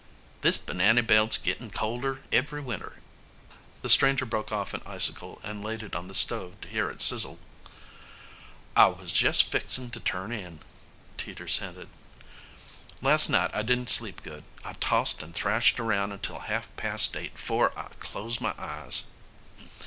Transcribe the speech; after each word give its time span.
"This 0.41 0.57
banany 0.57 1.03
belt's 1.05 1.37
gittin' 1.37 1.69
colder 1.69 2.23
every 2.31 2.59
winter." 2.59 2.99
The 3.83 3.89
stranger 3.89 4.25
broke 4.25 4.51
off 4.51 4.73
an 4.73 4.81
icicle 4.83 5.39
and 5.43 5.63
laid 5.63 5.83
it 5.83 5.95
on 5.95 6.07
the 6.07 6.15
stove 6.15 6.59
to 6.61 6.67
hear 6.67 6.89
it 6.89 7.03
sizzle. 7.03 7.37
"I 8.75 8.87
was 8.87 9.13
jest 9.13 9.43
fixin' 9.43 9.91
to 9.91 9.99
turn 9.99 10.31
in," 10.31 10.61
Teeters 11.19 11.59
hinted. 11.59 11.87
"Last 12.99 13.29
night 13.29 13.51
I 13.53 13.61
didn't 13.61 13.91
sleep 13.91 14.23
good. 14.23 14.43
I 14.65 14.73
tossed 14.73 15.21
and 15.21 15.35
thrashed 15.35 15.79
around 15.79 16.13
until 16.13 16.39
half 16.39 16.75
past 16.77 17.15
eight 17.15 17.37
'fore 17.37 17.71
I 17.77 17.89
closed 17.99 18.41
my 18.41 18.55
eyes." 18.57 19.03